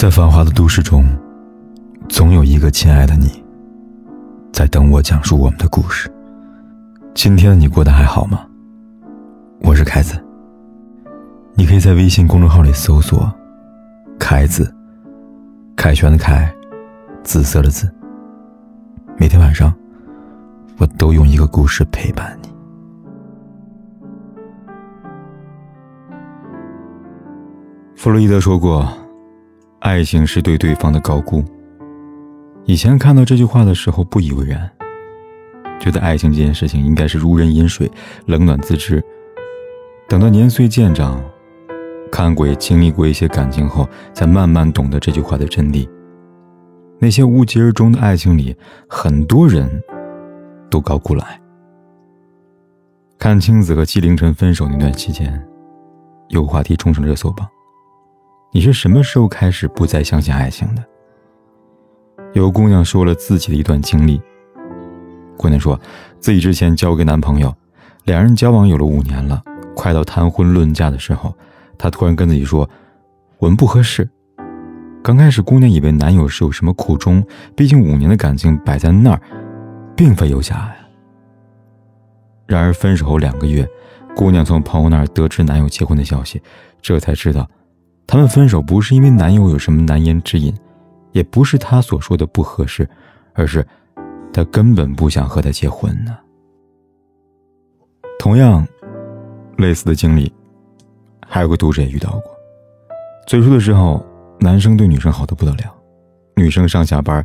[0.00, 1.04] 在繁华的都市中，
[2.08, 3.44] 总有一个亲爱的你，
[4.50, 6.10] 在等我讲述我们的故事。
[7.12, 8.46] 今天的你过得还好吗？
[9.60, 10.18] 我是凯子。
[11.52, 13.30] 你可以在微信公众号里搜索
[14.18, 14.74] “凯子”，
[15.76, 16.50] 凯旋的凯，
[17.22, 17.86] 紫色的紫。
[19.18, 19.70] 每天晚上，
[20.78, 22.48] 我都用一个故事陪伴你。
[27.96, 28.90] 弗洛伊德说过。
[29.80, 31.42] 爱情是对对方的高估。
[32.66, 34.70] 以前看到这句话的时候不以为然，
[35.80, 37.90] 觉得爱情这件事情应该是如人饮水，
[38.26, 39.02] 冷暖自知。
[40.06, 41.18] 等到年岁渐长，
[42.12, 45.88] 看过也经历过一些感情后，才慢慢懂得这句话的真谛。
[46.98, 48.54] 那些无疾而终的爱情里，
[48.86, 49.66] 很多人
[50.68, 51.40] 都高估了爱。
[53.18, 55.42] 看青子和纪凌尘分手那段期间，
[56.28, 57.48] 有话题冲上热搜榜。
[58.52, 60.84] 你是什么时候开始不再相信爱情的？
[62.32, 64.20] 有个姑娘说了自己的一段经历。
[65.36, 65.80] 姑娘说，
[66.18, 67.54] 自己之前交个男朋友，
[68.04, 69.40] 两人交往有了五年了，
[69.76, 71.32] 快到谈婚论嫁的时候，
[71.78, 72.68] 她突然跟自己说
[73.38, 74.08] ：“我们不合适。”
[75.00, 77.24] 刚开始，姑娘以为男友是有什么苦衷，
[77.56, 79.20] 毕竟五年的感情摆在那儿，
[79.96, 80.76] 并非有假呀。
[82.48, 83.64] 然而分手后两个月，
[84.16, 86.42] 姑娘从朋友那儿得知男友结婚的消息，
[86.82, 87.48] 这才知道。
[88.10, 90.52] 他们分手不是因为男友有什么难言之隐，
[91.12, 92.88] 也不是他所说的不合适，
[93.34, 93.64] 而是
[94.32, 96.18] 他根本不想和他结婚呢。
[98.18, 98.66] 同样，
[99.58, 100.34] 类似的经历，
[101.24, 102.22] 还有个读者也遇到过。
[103.28, 104.04] 最初的时候，
[104.40, 105.72] 男生对女生好的不得了，
[106.34, 107.24] 女生上下班，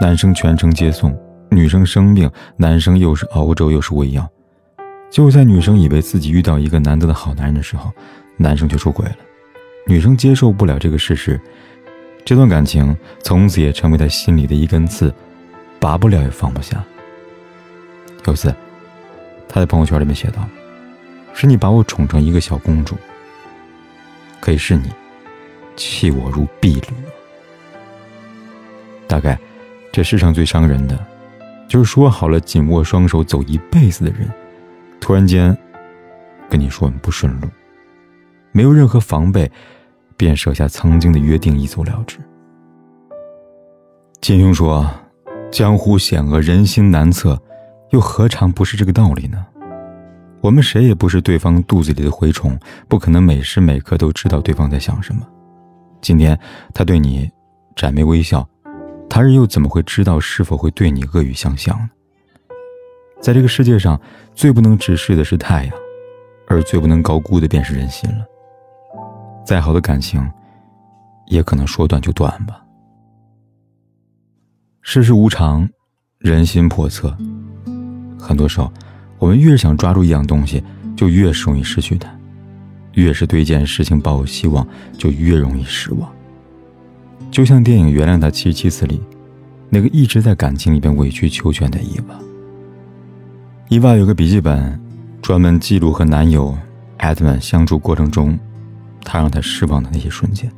[0.00, 1.12] 男生全程接送；
[1.52, 4.28] 女生生病，男生又是熬粥又是喂药。
[5.08, 7.92] 就在女生以为自己遇到一个难得的好男人的时候，
[8.36, 9.16] 男生却出轨了。
[9.88, 11.40] 女生接受不了这个事实，
[12.24, 15.14] 这段感情从此也成为她心里的一根刺，
[15.78, 16.84] 拔不了也放不下。
[18.24, 18.52] 有次，
[19.48, 20.44] 她在朋友圈里面写道
[21.32, 22.96] ：“是你把我宠成一个小公主，
[24.40, 24.90] 可以是你
[25.76, 26.88] 弃我如敝履。”
[29.06, 29.38] 大概，
[29.92, 30.98] 这世上最伤人的，
[31.68, 34.28] 就是说好了紧握双手走一辈子的人，
[34.98, 35.56] 突然间
[36.50, 37.46] 跟你说不顺路，
[38.50, 39.48] 没有任何防备。
[40.16, 42.18] 便舍下曾经的约定，一走了之。
[44.20, 44.88] 金庸说
[45.52, 47.40] ：“江湖险恶，人心难测，
[47.90, 49.46] 又何尝不是这个道理呢？
[50.40, 55.22] 我们谁也不是对方肚子里的蛔虫，不可能每时每刻都知道对方在想什么。
[56.00, 56.38] 今天
[56.72, 57.30] 他对你
[57.74, 58.48] 展眉微笑，
[59.08, 61.90] 他日又怎么会知道是否会对你恶语相向呢？
[63.20, 64.00] 在这个世界上，
[64.34, 65.74] 最不能直视的是太阳，
[66.48, 68.24] 而最不能高估的便是人心了。”
[69.46, 70.20] 再好的感情，
[71.26, 72.60] 也可能说断就断吧。
[74.82, 75.68] 世事无常，
[76.18, 77.16] 人心叵测。
[78.18, 78.72] 很多时候，
[79.18, 80.60] 我们越是想抓住一样东西，
[80.96, 82.08] 就越容易失去它；
[82.94, 84.66] 越是对一件事情抱有希望，
[84.98, 86.12] 就越容易失望。
[87.30, 89.00] 就像电影《原谅他七七次》里，
[89.70, 92.16] 那个一直在感情里边委曲求全的伊娃。
[93.68, 94.80] 伊娃有个笔记本，
[95.22, 96.58] 专门记录和男友
[96.96, 98.36] 艾德曼相处过程中。
[99.08, 100.50] 他让他失望的那些瞬间，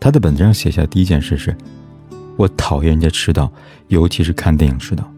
[0.00, 1.54] 他的本子上写下第一件事是：
[2.38, 3.52] 我讨厌人家迟到，
[3.88, 5.08] 尤其是看电影迟到。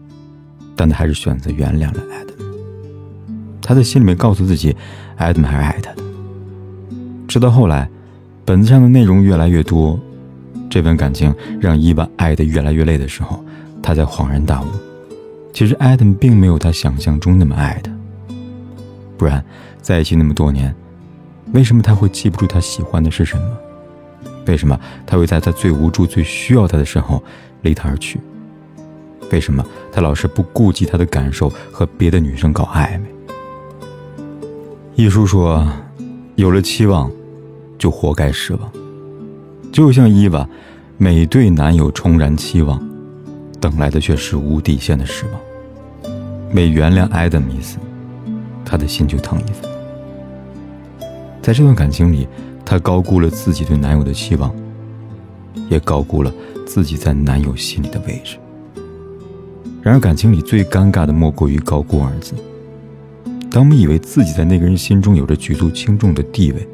[0.75, 2.33] 但他还是选择原谅了艾德。
[3.61, 4.75] 他在心里面告诉自己，
[5.15, 6.03] 艾德还是爱他的。
[7.27, 7.89] 直到后来，
[8.43, 9.97] 本子上的内容越来越多，
[10.69, 13.41] 这份感情让伊娃爱得越来越累的时候，
[13.81, 14.65] 他才恍然大悟：
[15.53, 17.91] 其实艾德并没有他想象中那么爱他。
[19.17, 19.45] 不然，
[19.81, 20.75] 在一起那么多年。
[21.53, 23.43] 为什么他会记不住他喜欢的是什么？
[24.47, 27.23] 为什么他会在他最无助、最需要他的时候
[27.61, 28.19] 离他而去？
[29.31, 33.05] 为什么他老是不顾及他的感受和别的女生搞暧昧？
[34.95, 35.67] 一书说
[36.35, 37.09] ：“有了期望，
[37.77, 38.71] 就活该失望。”
[39.71, 40.47] 就像伊娃，
[40.97, 42.79] 每对男友重燃期望，
[43.59, 46.13] 等来的却是无底线的失望。
[46.51, 47.77] 每原谅艾德米斯，
[48.65, 49.72] 他的心就疼一分。
[51.43, 52.25] 在这段感情里，
[52.65, 54.55] 她高估了自己对男友的期望，
[55.69, 56.33] 也高估了
[56.65, 58.37] 自己在男友心里的位置。
[59.81, 62.33] 然而，感情里最尴尬的莫过于“高估”二字。
[63.51, 66.65] 当我们以为自己在那个人心中有着举足轻重的地位，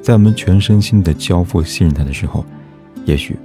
[0.00, 2.42] 在我们全身心的交付信任他的时候，
[3.04, 3.36] 也许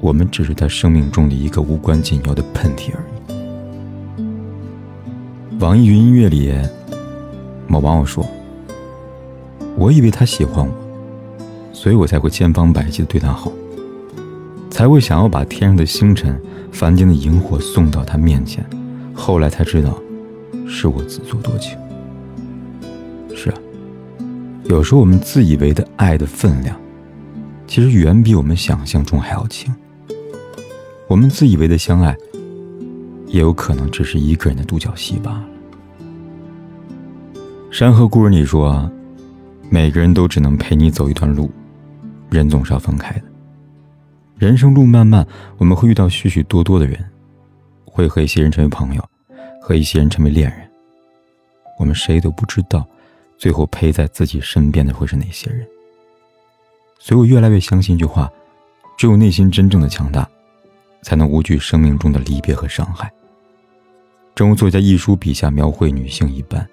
[0.00, 3.04] 我们只是他生命中的一个无关紧要的喷嚏而
[4.16, 5.58] 已。
[5.58, 6.50] 网易云音乐里，
[7.66, 8.26] 某网友说。
[9.80, 10.74] 我以为他喜欢我，
[11.72, 13.50] 所以我才会千方百计的对他好，
[14.68, 16.38] 才会想要把天上的星辰、
[16.70, 18.62] 凡间的萤火送到他面前。
[19.14, 19.98] 后来才知道，
[20.68, 21.78] 是我自作多情。
[23.34, 23.58] 是啊，
[24.64, 26.78] 有时候我们自以为的爱的分量，
[27.66, 29.74] 其实远比我们想象中还要轻。
[31.08, 32.14] 我们自以为的相爱，
[33.28, 35.44] 也有可能只是一个人的独角戏罢了。
[37.70, 38.90] 《山河故人》里说
[39.72, 41.48] ：“每个人都只能陪你走一段路，
[42.28, 43.22] 人总是要分开的。
[44.36, 45.24] 人生路漫漫，
[45.58, 47.08] 我们会遇到许许多多的人，
[47.84, 49.08] 会和一些人成为朋友，
[49.62, 50.68] 和一些人成为恋人。
[51.78, 52.84] 我们谁都不知道，
[53.38, 55.64] 最后陪在自己身边的会是哪些人。
[56.98, 58.28] 所以我越来越相信一句话：
[58.98, 60.28] 只有内心真正的强大，
[61.02, 63.08] 才能无惧生命中的离别和伤害。
[64.34, 66.68] 正如作家一书笔下描绘女性一般。”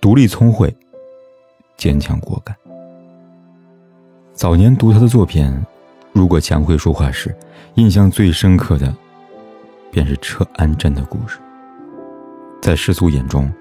[0.00, 0.74] 独立聪慧，
[1.76, 2.56] 坚强果敢。
[4.32, 5.50] 早年读他的作品，
[6.12, 7.34] 如果强会说话时，
[7.74, 8.94] 印象最深刻的，
[9.90, 11.38] 便是车安贞的故事。
[12.60, 13.52] 在世俗眼中，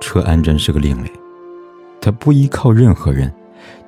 [0.00, 1.10] 车安贞是个另类，
[2.00, 3.32] 他不依靠任何人，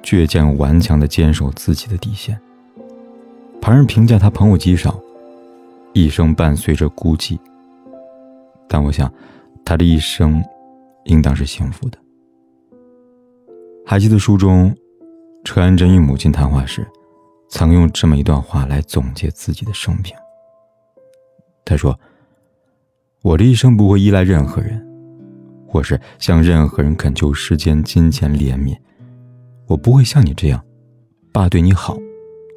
[0.02, 2.38] 倔强顽强的坚守自己的底线。
[3.60, 4.98] 旁人评价他朋友极少，
[5.92, 7.38] 一生伴随着孤寂。
[8.68, 9.12] 但我想，
[9.64, 10.42] 他的一生。
[11.06, 11.96] 应当是幸福的。
[13.88, 14.76] 还记得书中，
[15.44, 16.84] 车安贞与母亲谈话时，
[17.48, 20.12] 曾用这么一段话来总结自己的生平。
[21.64, 21.96] 他说
[23.22, 24.84] ：“我的一生不会依赖任何人，
[25.68, 28.76] 或是向任何人恳求时间、金钱、怜悯。
[29.68, 30.60] 我不会像你这样，
[31.32, 31.96] 爸对你好，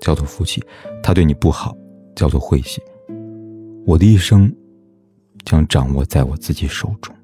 [0.02, 0.60] 叫做福气；
[1.04, 1.78] 他对你不好，
[2.16, 2.82] 叫做晦气。
[3.86, 4.52] 我的一生，
[5.46, 7.16] 将掌握在我自己手中。”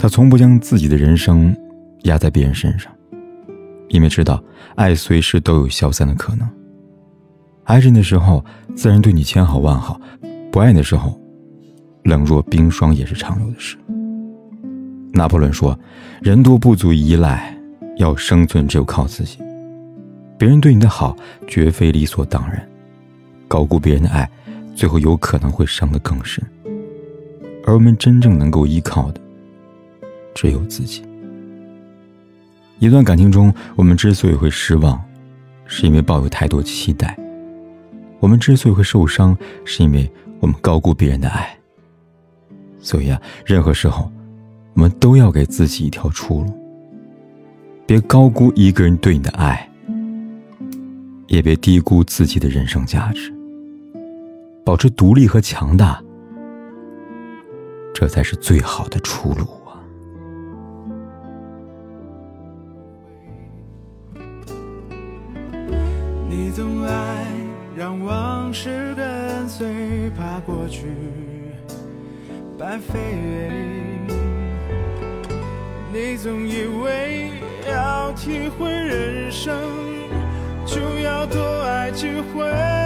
[0.00, 1.54] 他从不将自己的人生
[2.04, 2.90] 压在别人身上，
[3.88, 4.42] 因为知道
[4.76, 6.48] 爱随时都有消散的可能。
[7.64, 9.98] 爱人的时候，自然对你千好万好；
[10.50, 11.18] 不爱的时候，
[12.04, 13.76] 冷若冰霜也是常有的事。
[15.12, 15.78] 拿破仑说
[16.20, 17.56] ：“人多不足以依赖，
[17.98, 19.38] 要生存只有靠自己。
[20.36, 21.16] 别人对你的好，
[21.46, 22.68] 绝非理所当然。
[23.46, 24.28] 高估别人的爱，
[24.74, 26.44] 最后有可能会伤得更深。
[27.64, 29.20] 而我们真正能够依靠的。”
[30.34, 31.02] 只有自己。
[32.78, 35.02] 一段感情中，我们之所以会失望，
[35.64, 37.08] 是因为抱有太多期待；
[38.20, 40.10] 我们之所以会受伤，是因为
[40.40, 41.56] 我们高估别人的爱。
[42.78, 44.10] 所以啊，任何时候，
[44.74, 46.52] 我们都要给自己一条出路。
[47.86, 49.68] 别高估一个人对你的爱，
[51.28, 53.32] 也别低估自己的人生价值。
[54.64, 56.02] 保持独立和强大，
[57.94, 59.46] 这才是最好的出路。
[66.54, 67.26] 总爱
[67.76, 70.86] 让往事跟随，怕过去
[72.56, 73.00] 白费。
[75.92, 77.32] 你总以为
[77.68, 79.52] 要体会人生，
[80.64, 82.83] 就要多爱几回。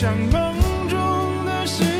[0.00, 1.99] 像梦中的世